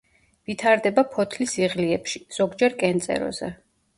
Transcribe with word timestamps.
ვითარდება 0.51 1.03
ფოთლის 1.17 1.53
იღლიებში, 1.67 2.21
ზოგჯერ 2.39 2.79
კენწეროზე. 2.85 3.53